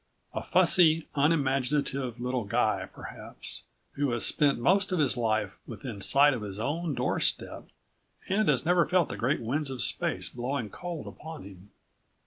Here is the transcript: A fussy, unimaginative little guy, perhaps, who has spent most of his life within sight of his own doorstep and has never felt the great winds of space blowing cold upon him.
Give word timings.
A 0.33 0.41
fussy, 0.41 1.07
unimaginative 1.13 2.19
little 2.19 2.43
guy, 2.43 2.89
perhaps, 2.91 3.65
who 3.91 4.09
has 4.13 4.25
spent 4.25 4.57
most 4.57 4.91
of 4.91 4.97
his 4.97 5.15
life 5.15 5.59
within 5.67 6.01
sight 6.01 6.33
of 6.33 6.41
his 6.41 6.59
own 6.59 6.95
doorstep 6.95 7.65
and 8.27 8.49
has 8.49 8.65
never 8.65 8.87
felt 8.87 9.09
the 9.09 9.15
great 9.15 9.41
winds 9.41 9.69
of 9.69 9.83
space 9.83 10.27
blowing 10.27 10.71
cold 10.71 11.05
upon 11.05 11.43
him. 11.43 11.69